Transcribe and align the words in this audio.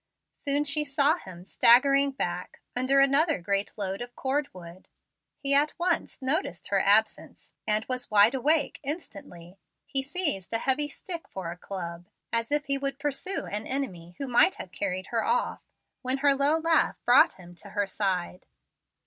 Soon 0.33 0.63
she 0.63 0.83
saw 0.83 1.15
him 1.19 1.45
staggering 1.45 2.09
back 2.09 2.59
under 2.75 3.01
another 3.01 3.37
great 3.39 3.71
load 3.77 4.01
of 4.01 4.15
cord 4.15 4.51
wood. 4.51 4.87
He 5.37 5.53
at 5.53 5.75
once 5.77 6.23
noticed 6.23 6.69
her 6.69 6.79
absence, 6.81 7.53
and 7.67 7.85
was 7.87 8.09
wide 8.09 8.33
awake 8.33 8.79
instantly. 8.81 9.59
He 9.85 10.01
seized 10.01 10.51
a 10.53 10.57
heavy 10.57 10.87
stick 10.87 11.27
for 11.27 11.51
a 11.51 11.55
club, 11.55 12.07
as 12.33 12.51
if 12.51 12.65
he 12.65 12.79
would 12.79 12.97
pursue 12.97 13.45
an 13.45 13.67
enemy 13.67 14.15
who 14.17 14.27
might 14.27 14.55
have 14.55 14.71
carried 14.71 15.05
her 15.13 15.23
off, 15.23 15.61
when 16.01 16.17
her 16.17 16.33
low 16.33 16.57
laugh 16.57 16.99
brought 17.05 17.33
him 17.35 17.53
to 17.57 17.69
her 17.69 17.85
side. 17.85 18.47